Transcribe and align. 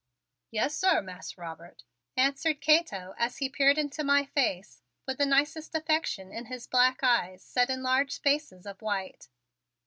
"Yes, 0.49 0.73
sir, 0.75 0.99
Mas' 1.03 1.37
Robert," 1.37 1.83
answered 2.17 2.59
Cato 2.59 3.13
as 3.19 3.37
he 3.37 3.49
peered 3.49 3.77
into 3.77 4.03
my 4.03 4.25
face 4.25 4.81
with 5.05 5.19
the 5.19 5.27
nicest 5.27 5.75
affection 5.75 6.31
in 6.33 6.45
his 6.45 6.65
black 6.65 7.01
eyes 7.03 7.43
set 7.43 7.69
in 7.69 7.83
large 7.83 8.11
spaces 8.11 8.65
of 8.65 8.81
white. 8.81 9.27